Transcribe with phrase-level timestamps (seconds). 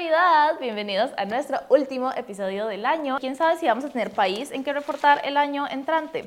[0.00, 0.58] Navidad!
[0.58, 3.18] Bienvenidos a nuestro último episodio del año.
[3.20, 6.26] ¿Quién sabe si vamos a tener país en que reportar el año entrante?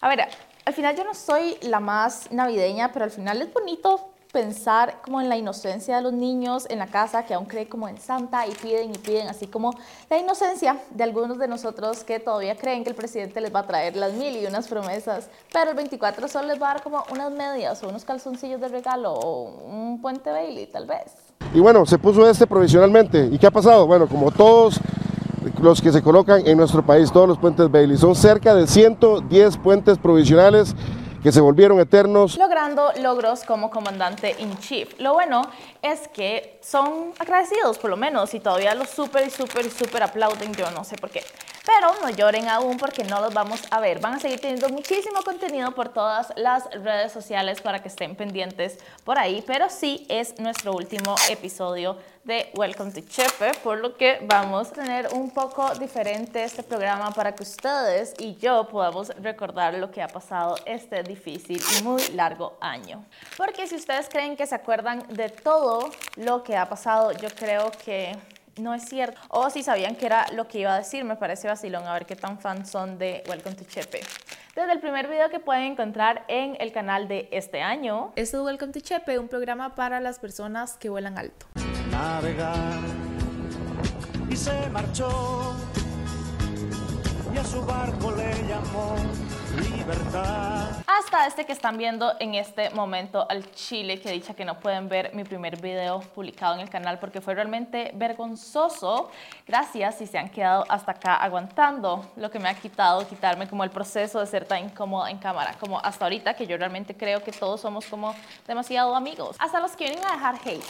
[0.00, 0.26] A ver,
[0.64, 5.20] al final yo no soy la más navideña, pero al final es bonito pensar como
[5.20, 8.48] en la inocencia de los niños en la casa que aún creen como en Santa
[8.48, 9.78] y piden y piden, así como
[10.10, 13.66] la inocencia de algunos de nosotros que todavía creen que el presidente les va a
[13.68, 17.04] traer las mil y unas promesas, pero el 24 solo les va a dar como
[17.12, 21.27] unas medias o unos calzoncillos de regalo o un puente Bailey tal vez.
[21.54, 23.28] Y bueno, se puso este provisionalmente.
[23.32, 23.86] ¿Y qué ha pasado?
[23.86, 24.80] Bueno, como todos
[25.62, 29.56] los que se colocan en nuestro país, todos los puentes Bailey, son cerca de 110
[29.58, 30.74] puentes provisionales
[31.22, 32.36] que se volvieron eternos.
[32.36, 35.00] Logrando logros como comandante in chief.
[35.00, 35.42] Lo bueno
[35.82, 40.70] es que son agradecidos por lo menos y todavía los súper súper súper aplauden, yo
[40.70, 41.22] no sé por qué.
[41.68, 44.00] Pero no lloren aún porque no los vamos a ver.
[44.00, 48.78] Van a seguir teniendo muchísimo contenido por todas las redes sociales para que estén pendientes
[49.04, 49.44] por ahí.
[49.46, 54.72] Pero sí es nuestro último episodio de Welcome to Chepe, por lo que vamos a
[54.72, 60.00] tener un poco diferente este programa para que ustedes y yo podamos recordar lo que
[60.00, 63.04] ha pasado este difícil y muy largo año.
[63.36, 67.70] Porque si ustedes creen que se acuerdan de todo lo que ha pasado, yo creo
[67.84, 68.16] que
[68.60, 69.20] no es cierto.
[69.28, 72.06] O si sabían que era lo que iba a decir, me parece vacilón a ver
[72.06, 74.00] qué tan fans son de Welcome to Chepe.
[74.54, 78.12] Desde el primer video que pueden encontrar en el canal de este año.
[78.16, 81.46] Este es Welcome to Chepe, un programa para las personas que vuelan alto.
[81.90, 82.80] Navegar
[84.30, 85.54] y se marchó
[87.32, 88.96] y a su barco le llamó
[90.86, 94.88] Hasta este que están viendo en este momento al Chile, que dicha que no pueden
[94.88, 99.10] ver mi primer video publicado en el canal porque fue realmente vergonzoso.
[99.46, 103.64] Gracias si se han quedado hasta acá aguantando lo que me ha quitado, quitarme como
[103.64, 107.22] el proceso de ser tan incómoda en cámara, como hasta ahorita que yo realmente creo
[107.22, 108.14] que todos somos como
[108.46, 109.36] demasiado amigos.
[109.38, 110.64] Hasta los que vienen a dejar hate.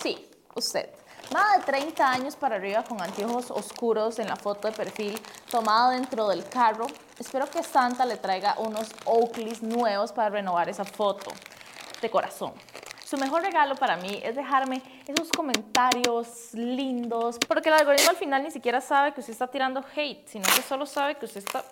[0.00, 0.90] Sí, usted.
[1.32, 5.18] Más de 30 años para arriba con anteojos oscuros en la foto de perfil
[5.50, 6.86] tomada dentro del carro.
[7.22, 11.30] Espero que Santa le traiga unos Oakleys nuevos para renovar esa foto
[12.00, 12.52] de corazón.
[13.04, 18.42] Su mejor regalo para mí es dejarme esos comentarios lindos, porque el algoritmo al final
[18.42, 21.64] ni siquiera sabe que usted está tirando hate, sino que solo sabe que usted está...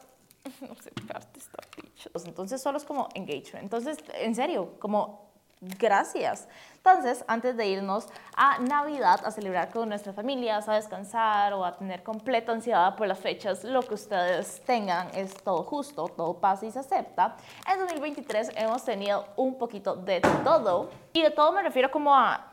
[0.61, 0.93] No sé,
[1.37, 3.65] está Entonces solo es como engagement.
[3.65, 5.30] Entonces, en serio, como
[5.61, 6.49] gracias.
[6.77, 11.77] Entonces, antes de irnos a Navidad, a celebrar con nuestras familias, a descansar o a
[11.77, 16.65] tener completa ansiedad por las fechas, lo que ustedes tengan es todo justo, todo pasa
[16.65, 17.37] y se acepta.
[17.71, 20.89] En 2023 hemos tenido un poquito de todo.
[21.13, 22.47] Y de todo me refiero como a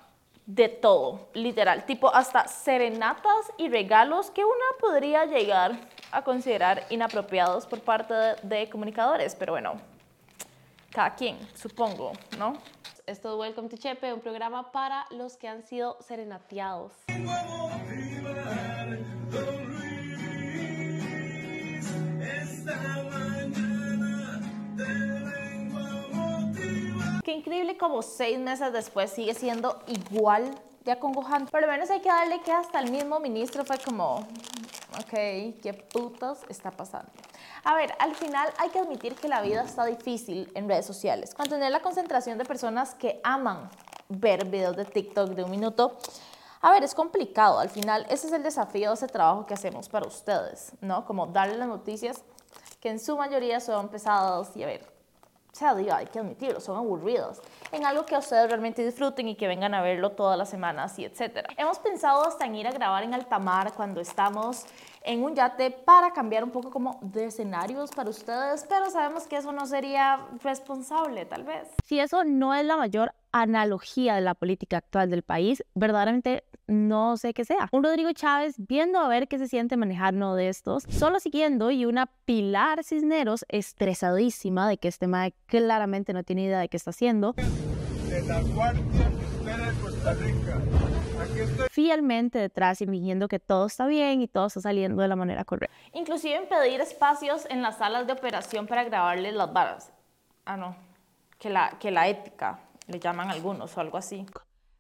[0.46, 5.78] de todo, literal, tipo hasta serenatas y regalos que una podría llegar
[6.12, 9.74] a considerar inapropiados por parte de, de comunicadores, pero bueno,
[10.90, 12.54] cada quien, supongo, ¿no?
[13.08, 16.92] Esto es Welcome to Chepe, un programa para los que han sido serenateados.
[27.24, 30.52] Qué increíble como seis meses después sigue siendo igual
[30.84, 31.50] de acongojante.
[31.50, 34.16] Por lo menos hay que darle que hasta el mismo ministro fue como,
[35.00, 35.14] ok,
[35.64, 37.10] ¿qué putos está pasando?
[37.64, 41.36] A ver, al final hay que admitir que la vida está difícil en redes sociales.
[41.38, 43.70] Mantener la concentración de personas que aman
[44.10, 45.98] ver videos de TikTok de un minuto,
[46.62, 47.60] a ver, es complicado.
[47.60, 51.06] Al final, ese es el desafío de ese trabajo que hacemos para ustedes, ¿no?
[51.06, 52.24] Como darle las noticias
[52.80, 54.97] que en su mayoría son pesadas y a ver,
[55.58, 57.42] sea diga, hay que admitirlo, son aburridos,
[57.72, 61.06] en algo que ustedes realmente disfruten y que vengan a verlo todas las semanas y
[61.06, 61.50] etcétera.
[61.58, 64.66] Hemos pensado hasta en ir a grabar en alta mar cuando estamos
[65.04, 69.38] en un yate para cambiar un poco como de escenarios para ustedes, pero sabemos que
[69.38, 71.70] eso no sería responsable tal vez.
[71.86, 77.18] Si eso no es la mayor analogía de la política actual del país, verdaderamente no
[77.18, 77.70] sé qué sea.
[77.72, 81.72] Un Rodrigo Chávez viendo a ver qué se siente manejar uno de estos, solo siguiendo
[81.72, 86.78] y una Pilar Cisneros estresadísima de que este mae claramente no tiene idea de qué
[86.78, 87.34] está haciendo.
[87.34, 90.62] De la Guardia Costera de Costa Rica.
[91.24, 91.68] Aquí estoy.
[91.72, 95.46] Fielmente detrás y fingiendo que todo está bien y todo está saliendo de la manera
[95.46, 95.76] correcta.
[95.94, 99.92] Inclusive en pedir espacios en las salas de operación para grabarles las varas.
[100.46, 100.76] Ah, no,
[101.40, 104.26] que la, que la ética, le llaman algunos o algo así.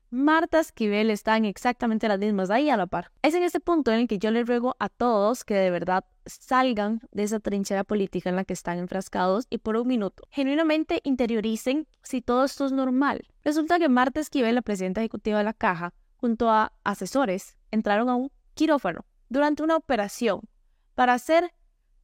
[0.09, 3.11] Marta Esquivel están exactamente las mismas ahí a la par.
[3.23, 6.05] Es en este punto en el que yo les ruego a todos que de verdad
[6.25, 11.01] salgan de esa trinchera política en la que están enfrascados y por un minuto genuinamente
[11.03, 13.27] interioricen si todo esto es normal.
[13.43, 18.15] Resulta que Marta Esquivel, la presidenta ejecutiva de la Caja, junto a asesores, entraron a
[18.15, 20.39] un quirófano durante una operación
[20.95, 21.53] para hacer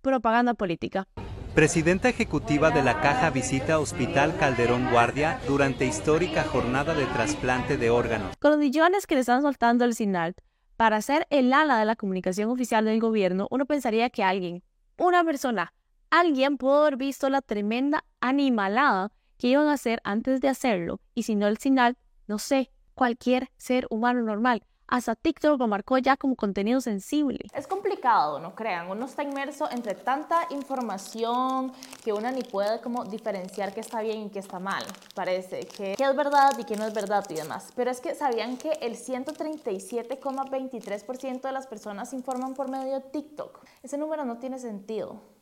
[0.02, 1.08] propaganda política.
[1.56, 7.92] Presidenta ejecutiva de la Caja visita Hospital Calderón Guardia durante histórica jornada de trasplante de
[7.92, 8.36] órganos.
[8.58, 10.36] Millones que le están soltando al SINALT
[10.78, 14.64] para ser el ala de la comunicación oficial del gobierno, uno pensaría que alguien,
[14.98, 15.74] una persona,
[16.10, 21.22] alguien pudo haber visto la tremenda animalada que iban a hacer antes de hacerlo, y
[21.22, 24.64] si no el final, no sé, cualquier ser humano normal.
[24.94, 27.40] Hasta TikTok lo marcó ya como contenido sensible.
[27.52, 28.92] Es complicado, no crean.
[28.92, 31.74] Uno está inmerso entre tanta información
[32.04, 34.84] que uno ni puede como diferenciar qué está bien y qué está mal.
[35.16, 37.70] Parece que qué es verdad y qué no es verdad y demás.
[37.76, 43.66] Pero es que sabían que el 137,23% de las personas informan por medio de TikTok.
[43.82, 45.33] Ese número no tiene sentido.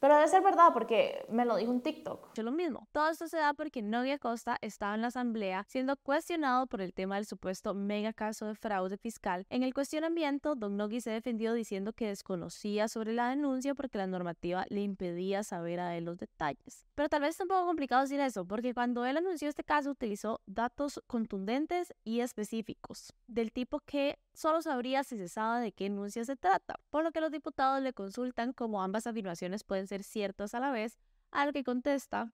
[0.00, 2.38] Pero debe ser verdad porque me lo dijo un TikTok.
[2.38, 2.88] Es lo mismo.
[2.92, 6.94] Todo esto se da porque Nogui Acosta estaba en la asamblea siendo cuestionado por el
[6.94, 9.46] tema del supuesto mega caso de fraude fiscal.
[9.50, 14.06] En el cuestionamiento, Don Nogui se defendió diciendo que desconocía sobre la denuncia porque la
[14.06, 16.86] normativa le impedía saber a él los detalles.
[16.94, 19.90] Pero tal vez es un poco complicado decir eso porque cuando él anunció este caso
[19.90, 25.84] utilizó datos contundentes y específicos, del tipo que solo sabría si se sabe de qué
[25.84, 30.04] denuncia se trata, por lo que los diputados le consultan como ambas afirmaciones pueden ser
[30.04, 30.98] ciertas a la vez,
[31.30, 32.32] a lo que contesta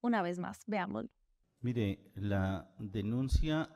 [0.00, 0.62] una vez más.
[0.66, 1.10] Veámoslo.
[1.60, 3.68] Mire, la denuncia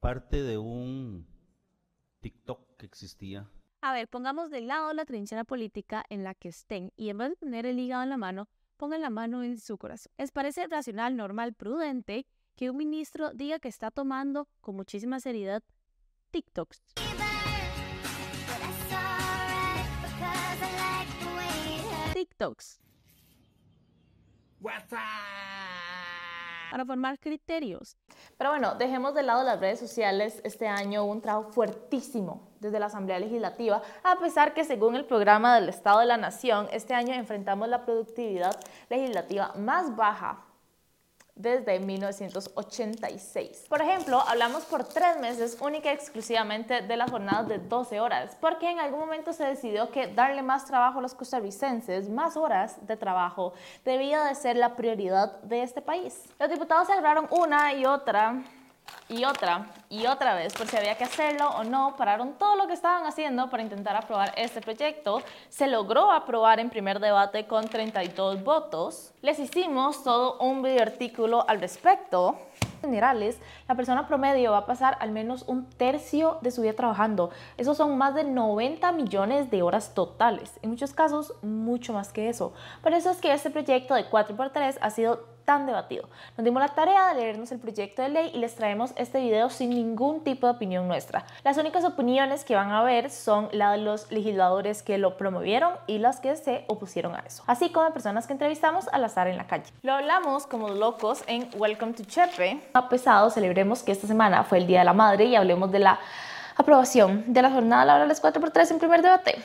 [0.00, 1.26] parte de un
[2.20, 3.50] TikTok que existía.
[3.82, 7.30] A ver, pongamos de lado la trinchera política en la que estén y en vez
[7.30, 10.12] de poner el hígado en la mano, pongan la mano en su corazón.
[10.18, 12.26] ¿Les parece racional, normal, prudente
[12.56, 15.62] que un ministro diga que está tomando con muchísima seriedad
[16.30, 16.82] TikToks?
[22.40, 22.80] TikToks.
[26.70, 27.96] Para formar criterios.
[28.38, 30.40] Pero bueno, dejemos de lado las redes sociales.
[30.44, 35.06] Este año hubo un trabajo fuertísimo desde la Asamblea Legislativa, a pesar que según el
[35.06, 38.54] programa del Estado de la Nación, este año enfrentamos la productividad
[38.88, 40.44] legislativa más baja
[41.34, 43.66] desde 1986.
[43.68, 48.36] Por ejemplo, hablamos por tres meses única y exclusivamente de las jornadas de 12 horas,
[48.40, 52.86] porque en algún momento se decidió que darle más trabajo a los costarricenses, más horas
[52.86, 53.52] de trabajo,
[53.84, 56.24] debía de ser la prioridad de este país.
[56.38, 58.42] Los diputados se agarraron una y otra
[59.08, 62.68] y otra y otra vez por si había que hacerlo o no, pararon todo lo
[62.68, 65.22] que estaban haciendo para intentar aprobar este proyecto.
[65.48, 69.12] Se logró aprobar en primer debate con 32 votos.
[69.20, 72.38] Les hicimos todo un video artículo al respecto.
[72.82, 73.38] En generales,
[73.68, 77.30] la persona promedio va a pasar al menos un tercio de su vida trabajando.
[77.58, 80.58] Esos son más de 90 millones de horas totales.
[80.62, 82.54] En muchos casos, mucho más que eso.
[82.82, 86.08] Por eso es que este proyecto de 4x3 ha sido tan debatido.
[86.36, 89.50] Nos dimos la tarea de leernos el proyecto de ley y les traemos este video
[89.50, 91.24] sin ningún tipo de opinión nuestra.
[91.44, 95.74] Las únicas opiniones que van a ver son la de los legisladores que lo promovieron
[95.86, 99.26] y las que se opusieron a eso, así como de personas que entrevistamos al azar
[99.28, 99.70] en la calle.
[99.82, 102.62] Lo hablamos como locos en Welcome to Chepe.
[102.72, 105.80] A pesado, celebremos que esta semana fue el Día de la Madre y hablemos de
[105.80, 105.98] la
[106.56, 109.42] aprobación de la jornada laboral 4x3 en primer debate.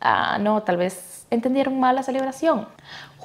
[0.00, 2.68] Ah, no, tal vez entendieron mal la celebración.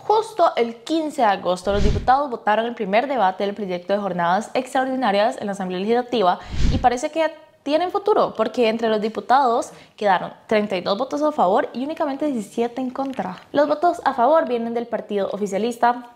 [0.04, 4.50] Justo el 15 de agosto, los diputados votaron el primer debate del proyecto de jornadas
[4.54, 6.40] extraordinarias en la Asamblea Legislativa
[6.74, 7.32] y parece que
[7.64, 12.90] tienen futuro, porque entre los diputados quedaron 32 votos a favor y únicamente 17 en
[12.90, 13.38] contra.
[13.52, 16.08] Los votos a favor vienen del partido oficialista,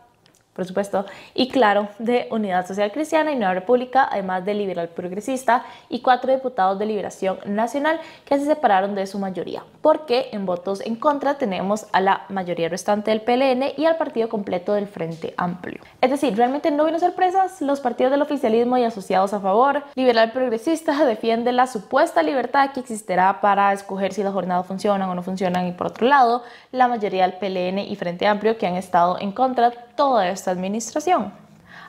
[0.55, 5.65] por supuesto, y claro, de Unidad Social Cristiana y Nueva República, además de Liberal Progresista
[5.89, 10.79] y cuatro diputados de Liberación Nacional que se separaron de su mayoría, porque en votos
[10.79, 15.33] en contra tenemos a la mayoría restante del PLN y al partido completo del Frente
[15.35, 15.81] Amplio.
[15.99, 20.31] Es decir, realmente no vino sorpresas, los partidos del oficialismo y asociados a favor, Liberal
[20.31, 25.21] Progresista defiende la supuesta libertad que existirá para escoger si las jornadas funcionan o no
[25.21, 29.19] funcionan y por otro lado, la mayoría del PLN y Frente Amplio que han estado
[29.19, 31.33] en contra toda administración.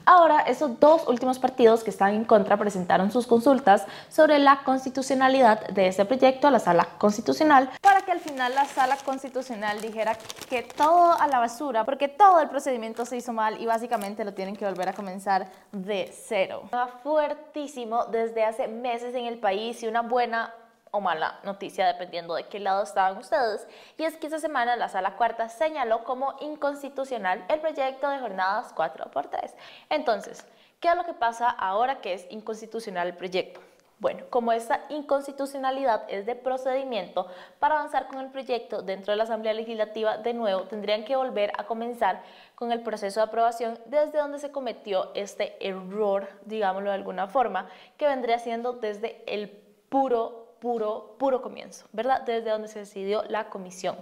[0.08, 5.66] Ahora, esos dos últimos partidos que están en contra presentaron sus consultas sobre la constitucionalidad
[5.66, 10.16] de este proyecto a la sala constitucional para que al final la sala constitucional dijera
[10.48, 14.32] que todo a la basura porque todo el procedimiento se hizo mal y básicamente lo
[14.32, 16.62] tienen que volver a comenzar de cero.
[17.02, 20.54] Fuertísimo desde hace meses en el país y una buena
[20.90, 23.66] o mala noticia dependiendo de qué lado estaban ustedes.
[23.98, 28.74] Y es que esta semana la sala cuarta señaló como inconstitucional el proyecto de jornadas
[28.74, 29.54] 4x3.
[29.90, 30.46] Entonces,
[30.80, 33.60] ¿qué es lo que pasa ahora que es inconstitucional el proyecto?
[33.98, 37.28] Bueno, como esta inconstitucionalidad es de procedimiento,
[37.58, 41.50] para avanzar con el proyecto dentro de la Asamblea Legislativa, de nuevo tendrían que volver
[41.56, 42.20] a comenzar
[42.54, 47.70] con el proceso de aprobación desde donde se cometió este error, digámoslo de alguna forma,
[47.96, 49.48] que vendría siendo desde el
[49.88, 52.22] puro puro, puro comienzo, ¿verdad?
[52.22, 53.96] Desde donde se decidió la comisión.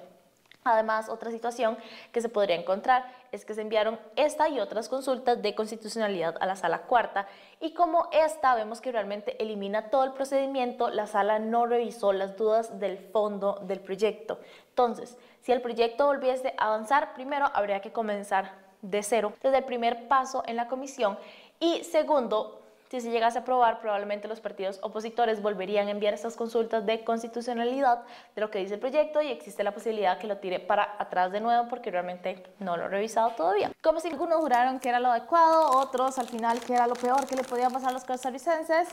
[0.67, 1.77] Además, otra situación
[2.11, 6.47] que se podría encontrar es que se enviaron esta y otras consultas de constitucionalidad a
[6.47, 7.27] la sala cuarta
[7.61, 12.39] y como esta vemos que realmente elimina todo el procedimiento, la sala no revisó las
[12.39, 14.41] dudas del fondo del proyecto.
[14.71, 19.65] Entonces, si el proyecto volviese a avanzar, primero habría que comenzar de cero desde el
[19.65, 21.19] primer paso en la comisión
[21.61, 26.37] y segundo, si se llegase a aprobar, probablemente los partidos opositores volverían a enviar estas
[26.37, 28.03] consultas de constitucionalidad
[28.35, 31.33] de lo que dice el proyecto y existe la posibilidad que lo tire para atrás
[31.33, 33.73] de nuevo porque realmente no lo he revisado todavía.
[33.83, 37.27] Como si algunos juraron que era lo adecuado, otros al final que era lo peor
[37.27, 38.89] que le podía pasar a los costarricenses.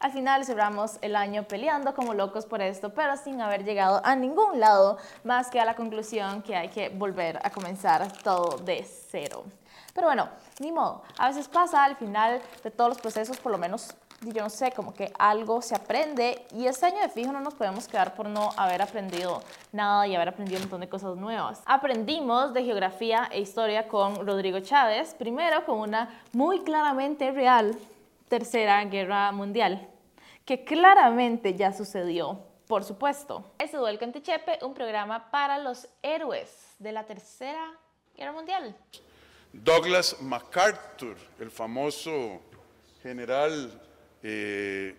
[0.00, 4.16] Al final cerramos el año peleando como locos por esto, pero sin haber llegado a
[4.16, 8.84] ningún lado más que a la conclusión que hay que volver a comenzar todo de
[8.84, 9.44] cero.
[9.94, 11.02] Pero bueno, ni modo.
[11.18, 13.94] A veces pasa al final de todos los procesos, por lo menos
[14.32, 17.54] yo no sé, como que algo se aprende y este año de fijo no nos
[17.54, 21.62] podemos quedar por no haber aprendido nada y haber aprendido un montón de cosas nuevas.
[21.66, 27.76] Aprendimos de geografía e historia con Rodrigo Chávez, primero con una muy claramente real
[28.28, 29.88] tercera guerra mundial,
[30.44, 33.44] que claramente ya sucedió, por supuesto.
[33.58, 37.72] Es el Cantichepe, un programa para los héroes de la tercera
[38.16, 38.74] guerra mundial.
[39.62, 42.40] Douglas MacArthur, el famoso
[43.02, 43.80] general
[44.22, 44.96] eh,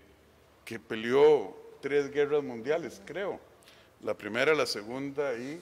[0.64, 3.40] que peleó tres guerras mundiales, creo.
[4.02, 5.62] La primera, la segunda y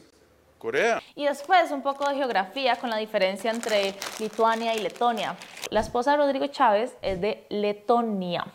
[0.59, 1.01] Corea.
[1.15, 5.35] Y después un poco de geografía con la diferencia entre Lituania y Letonia.
[5.71, 8.45] La esposa de Rodrigo Chávez es de Letonia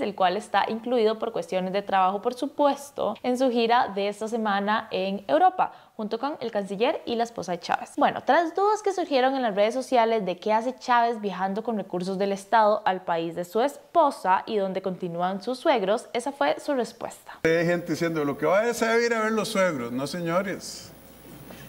[0.00, 4.26] el cual está incluido por cuestiones de trabajo, por supuesto, en su gira de esta
[4.26, 7.92] semana en Europa, junto con el canciller y la esposa de Chávez.
[7.96, 11.76] Bueno, tras dudas que surgieron en las redes sociales de qué hace Chávez viajando con
[11.76, 16.58] recursos del Estado al país de su esposa y donde continúan sus suegros, esa fue
[16.58, 17.38] su respuesta.
[17.44, 20.90] Hay gente diciendo, lo que va a a ir a ver los suegros, no señores.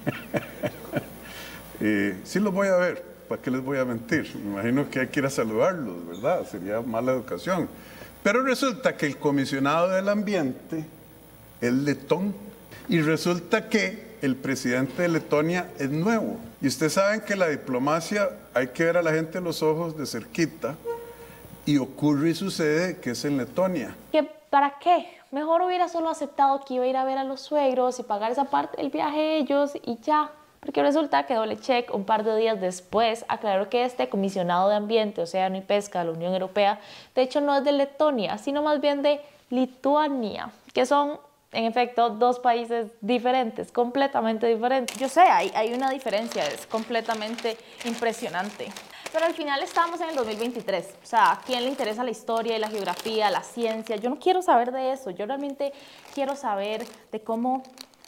[1.79, 4.31] eh, sí los voy a ver ¿para qué les voy a mentir?
[4.35, 6.45] Me imagino que hay que ir a saludarlos, ¿verdad?
[6.45, 7.67] Sería mala educación.
[8.21, 10.85] Pero resulta que el comisionado del ambiente
[11.59, 12.35] es letón
[12.87, 16.37] y resulta que el presidente de Letonia es nuevo.
[16.61, 19.97] Y ustedes saben que la diplomacia hay que ver a la gente en los ojos
[19.97, 20.75] de cerquita
[21.65, 23.95] y ocurre y sucede que es en Letonia.
[24.11, 25.07] ¿Qué, ¿Para qué?
[25.31, 28.31] Mejor hubiera solo aceptado que iba a ir a ver a los suegros y pagar
[28.31, 30.29] esa parte del viaje ellos y ya.
[30.65, 35.21] Porque resulta que Check un par de días después aclaró que este comisionado de Ambiente,
[35.21, 36.79] Océano y Pesca de la Unión Europea,
[37.15, 41.19] de hecho no es de Letonia, sino más bien de Lituania, que son
[41.51, 44.97] en efecto dos países diferentes, completamente diferentes.
[44.97, 48.67] Yo sé, hay, hay una diferencia, es completamente impresionante.
[49.11, 50.95] Pero al final estamos en el 2023.
[51.03, 53.95] O sea, ¿a quién le interesa la historia y la geografía, la ciencia?
[53.97, 55.11] Yo no quiero saber de eso.
[55.11, 55.71] Yo realmente
[56.15, 57.61] quiero saber de cómo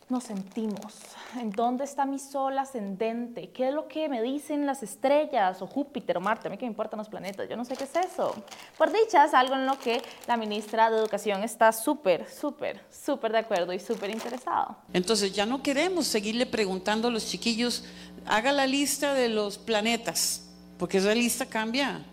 [0.08, 0.94] nos sentimos?
[1.40, 3.50] ¿En dónde está mi sol ascendente?
[3.50, 6.48] ¿Qué es lo que me dicen las estrellas o Júpiter o Marte?
[6.48, 8.36] A mí que me importan los planetas, yo no sé qué es eso.
[8.78, 13.32] Por dicha, es algo en lo que la ministra de Educación está súper, súper, súper
[13.32, 14.76] de acuerdo y súper interesado.
[14.94, 17.84] Entonces ya no queremos seguirle preguntando a los chiquillos,
[18.28, 20.48] haga la lista de los planetas,
[20.78, 22.06] porque esa lista cambia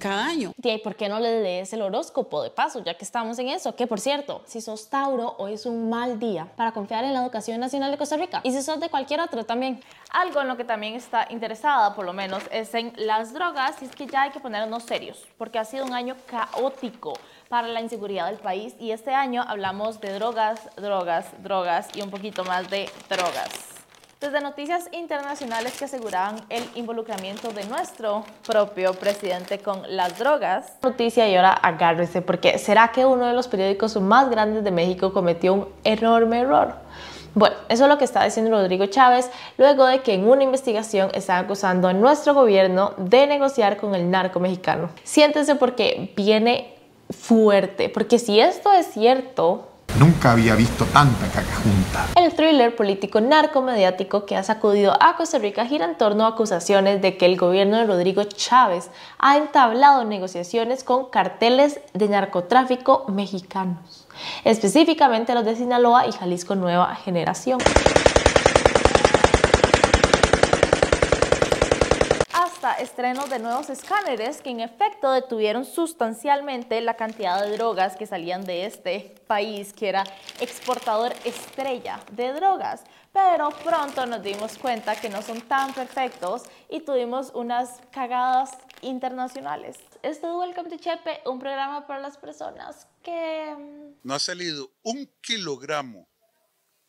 [0.00, 0.52] cada año.
[0.60, 3.76] ¿Y por qué no le lees el horóscopo de paso, ya que estamos en eso?
[3.76, 7.22] Que por cierto, si sos Tauro, hoy es un mal día para confiar en la
[7.22, 8.40] educación nacional de Costa Rica.
[8.42, 9.80] Y si sos de cualquier otro también.
[10.10, 13.80] Algo en lo que también está interesada, por lo menos, es en las drogas.
[13.80, 17.12] Y es que ya hay que ponernos serios, porque ha sido un año caótico
[17.48, 18.74] para la inseguridad del país.
[18.80, 23.69] Y este año hablamos de drogas, drogas, drogas y un poquito más de drogas
[24.20, 30.74] desde noticias internacionales que aseguraban el involucramiento de nuestro propio presidente con las drogas.
[30.82, 35.14] Noticia y ahora agárrese porque ¿será que uno de los periódicos más grandes de México
[35.14, 36.74] cometió un enorme error?
[37.34, 41.10] Bueno, eso es lo que está diciendo Rodrigo Chávez luego de que en una investigación
[41.14, 44.90] están acusando a nuestro gobierno de negociar con el narco mexicano.
[45.02, 46.74] Siéntense porque viene
[47.08, 49.69] fuerte, porque si esto es cierto,
[50.00, 52.06] Nunca había visto tanta caca junta.
[52.16, 57.02] El thriller político narcomediático que ha sacudido a Costa Rica gira en torno a acusaciones
[57.02, 58.88] de que el gobierno de Rodrigo Chávez
[59.18, 64.06] ha entablado negociaciones con carteles de narcotráfico mexicanos,
[64.44, 67.58] específicamente los de Sinaloa y Jalisco Nueva Generación.
[72.80, 78.44] Estreno de nuevos escáneres que en efecto detuvieron sustancialmente la cantidad de drogas que salían
[78.44, 80.04] de este país que era
[80.40, 82.82] exportador estrella de drogas.
[83.12, 88.50] Pero pronto nos dimos cuenta que no son tan perfectos y tuvimos unas cagadas
[88.82, 89.78] internacionales.
[90.02, 93.54] Este Welcome to Chepe, un programa para las personas que...
[94.02, 96.10] No ha salido un kilogramo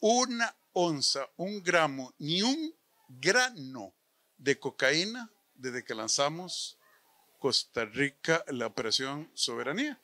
[0.02, 2.76] una onza, un gramo, ni un
[3.08, 3.94] grano
[4.38, 6.78] de cocaína desde que lanzamos
[7.40, 10.00] Costa Rica la operación Soberanía.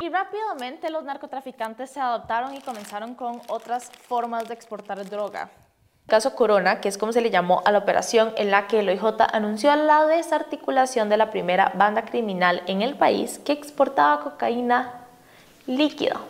[0.00, 5.50] Y rápidamente los narcotraficantes se adaptaron y comenzaron con otras formas de exportar droga.
[6.06, 8.88] Caso Corona, que es como se le llamó a la operación en la que el
[8.88, 15.06] OIJ anunció la desarticulación de la primera banda criminal en el país que exportaba cocaína
[15.66, 16.20] líquida.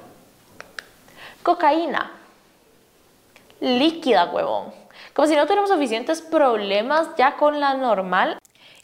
[1.42, 2.22] Cocaína
[3.62, 4.73] líquida, huevón.
[5.14, 8.38] Como si no tuviéramos suficientes problemas ya con la normal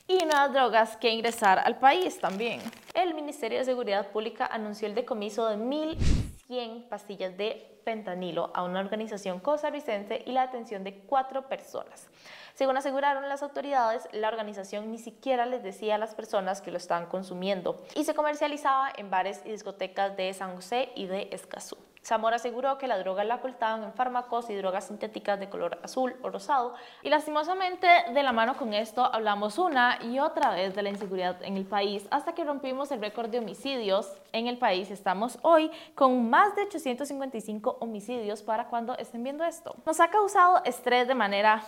[0.06, 2.61] y nuevas drogas que ingresar al país también.
[2.94, 8.78] El Ministerio de Seguridad Pública anunció el decomiso de 1.100 pastillas de fentanilo a una
[8.78, 12.06] organización costarricense y la detención de cuatro personas.
[12.54, 16.76] Según aseguraron las autoridades, la organización ni siquiera les decía a las personas que lo
[16.76, 21.76] estaban consumiendo y se comercializaba en bares y discotecas de San José y de Escazú.
[22.05, 26.17] Zamora aseguró que la droga la ocultaban en fármacos y drogas sintéticas de color azul
[26.23, 26.75] o rosado.
[27.02, 31.43] Y lastimosamente, de la mano con esto, hablamos una y otra vez de la inseguridad
[31.43, 34.90] en el país hasta que rompimos el récord de homicidios en el país.
[34.90, 39.75] Estamos hoy con más de 855 homicidios para cuando estén viendo esto.
[39.85, 41.62] Nos ha causado estrés de manera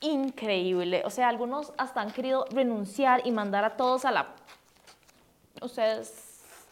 [0.00, 1.02] increíble.
[1.04, 4.28] O sea, algunos hasta han querido renunciar y mandar a todos a la...
[5.60, 6.29] Ustedes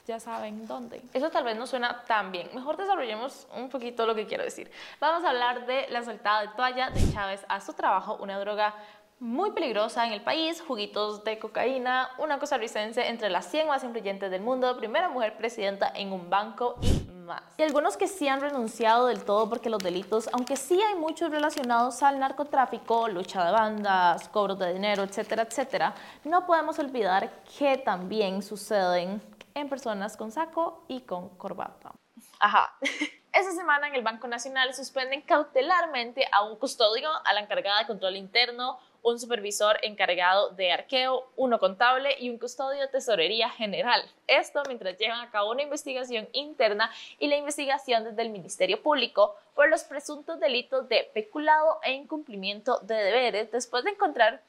[0.09, 1.03] ya saben dónde.
[1.13, 2.49] Eso tal vez no suena tan bien.
[2.55, 4.71] Mejor desarrollemos un poquito lo que quiero decir.
[5.01, 8.75] Vamos a hablar de la soltada de toalla de Chávez a su trabajo, una droga
[9.21, 14.31] muy peligrosa en el país, juguitos de cocaína, una costarricense entre las 100 más influyentes
[14.31, 17.43] del mundo, primera mujer presidenta en un banco y más.
[17.59, 21.31] Y algunos que sí han renunciado del todo porque los delitos, aunque sí hay muchos
[21.31, 27.77] relacionados al narcotráfico, lucha de bandas, cobros de dinero, etcétera, etcétera, no podemos olvidar que
[27.77, 29.21] también suceden
[29.61, 31.93] en personas con saco y con corbata.
[32.39, 32.77] Ajá.
[33.33, 37.87] Esta semana en el Banco Nacional suspenden cautelarmente a un custodio, a la encargada de
[37.87, 44.03] control interno, un supervisor encargado de arqueo, uno contable y un custodio de tesorería general.
[44.27, 49.37] Esto mientras llevan a cabo una investigación interna y la investigación desde el Ministerio Público
[49.55, 54.43] por los presuntos delitos de peculado e incumplimiento de deberes después de encontrar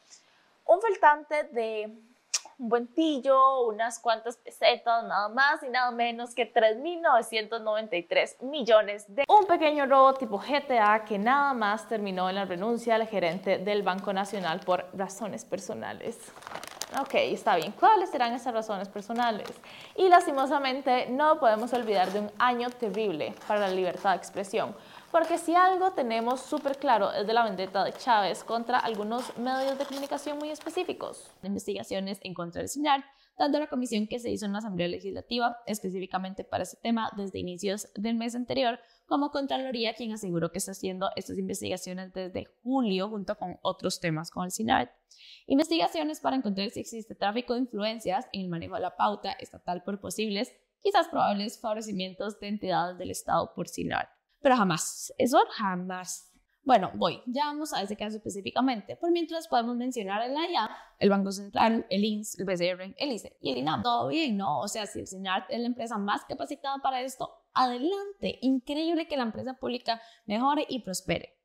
[0.65, 1.91] un faltante de
[2.59, 9.23] un buen pillo, unas cuantas pesetas, nada más y nada menos que 3.993 millones de
[9.29, 13.81] un pequeño robo tipo GTA que nada más terminó en la renuncia al gerente del
[13.81, 16.17] Banco Nacional por razones personales.
[16.99, 17.71] Ok, está bien.
[17.79, 19.47] ¿Cuáles serán esas razones personales?
[19.95, 24.75] Y lastimosamente no podemos olvidar de un año terrible para la libertad de expresión
[25.11, 29.77] porque si algo tenemos súper claro es de la vendetta de Chávez contra algunos medios
[29.77, 31.31] de comunicación muy específicos.
[31.41, 33.03] Investigaciones en contra del SINAR,
[33.35, 37.39] tanto la comisión que se hizo en la Asamblea Legislativa específicamente para ese tema desde
[37.39, 43.09] inicios del mes anterior, como Contraloría, quien aseguró que está haciendo estas investigaciones desde julio
[43.09, 44.93] junto con otros temas con el SINAR.
[45.47, 49.81] Investigaciones para encontrar si existe tráfico de influencias en el manejo de la pauta estatal
[49.83, 56.29] por posibles, quizás probables favorecimientos de entidades del Estado por SINAR pero jamás, eso jamás.
[56.63, 58.95] Bueno, voy, ya vamos a ese caso específicamente.
[58.95, 63.37] Por mientras podemos mencionar el AIA, el Banco Central, el INS, el BCR, el ICE
[63.41, 63.81] y el INAM.
[63.81, 64.59] Todo bien, ¿no?
[64.59, 68.37] O sea, si el SENART es la empresa más capacitada para esto, adelante.
[68.41, 71.39] Increíble que la empresa pública mejore y prospere.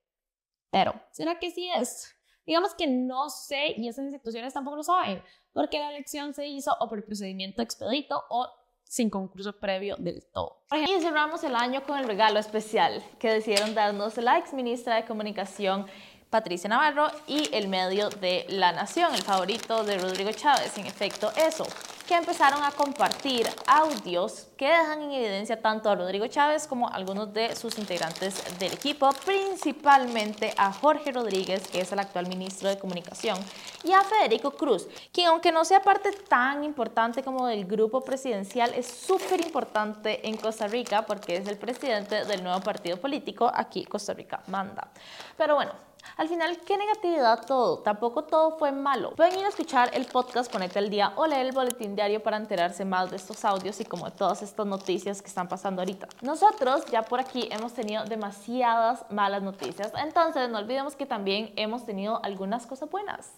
[0.70, 2.14] Pero, ¿será que sí es?
[2.44, 6.76] Digamos que no sé y esas instituciones tampoco lo saben, porque la elección se hizo
[6.80, 8.46] o por procedimiento expedito o
[8.85, 10.64] sin concurso previo del todo.
[10.73, 15.05] Y cerramos el año con el regalo especial que decidieron darnos la ex ministra de
[15.05, 15.87] Comunicación
[16.35, 20.77] Patricia Navarro y el medio de La Nación, el favorito de Rodrigo Chávez.
[20.77, 21.64] En efecto, eso,
[22.09, 26.94] que empezaron a compartir audios que dejan en evidencia tanto a Rodrigo Chávez como a
[26.94, 32.68] algunos de sus integrantes del equipo, principalmente a Jorge Rodríguez, que es el actual ministro
[32.68, 33.38] de Comunicación,
[33.85, 38.75] y a Federico Cruz, quien aunque no sea parte tan importante como del grupo presidencial,
[38.75, 43.85] es súper importante en Costa Rica porque es el presidente del nuevo partido político, aquí
[43.85, 44.88] Costa Rica manda.
[45.37, 49.12] Pero bueno, al final, qué negatividad todo, tampoco todo fue malo.
[49.12, 52.37] Pueden ir a escuchar el podcast Conecta el Día o leer el boletín diario para
[52.37, 56.09] enterarse más de estos audios y como de todas estas noticias que están pasando ahorita.
[56.23, 61.85] Nosotros ya por aquí hemos tenido demasiadas malas noticias, entonces no olvidemos que también hemos
[61.85, 63.33] tenido algunas cosas buenas.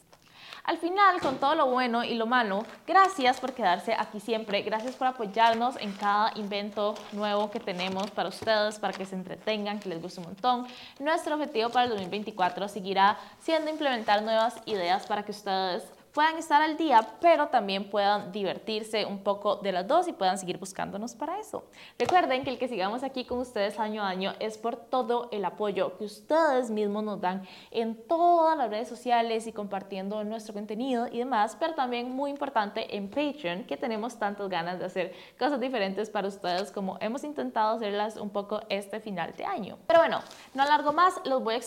[0.67, 4.97] Al final, con todo lo bueno y lo malo, gracias por quedarse aquí siempre, gracias
[4.97, 9.89] por apoyarnos en cada invento nuevo que tenemos para ustedes, para que se entretengan, que
[9.89, 10.67] les guste un montón.
[10.99, 15.85] Nuestro objetivo para el 2024 seguirá siendo implementar nuevas ideas para que ustedes
[16.17, 20.39] puedan estar al día, pero también puedan divertirse un poco de las dos y puedan
[20.39, 21.65] seguir buscándonos para eso.
[21.99, 25.45] Recuerden que el que sigamos aquí con ustedes año a año es por todo el
[25.45, 31.07] apoyo que ustedes mismos nos dan en todas las redes sociales y compartiendo nuestro contenido
[31.07, 35.61] y demás, pero también muy importante en Patreon, que tenemos tantas ganas de hacer cosas
[35.61, 39.77] diferentes para ustedes como hemos intentado hacerlas un poco este final de año.
[39.87, 40.23] Pero bueno,
[40.55, 41.59] no alargo más, los voy a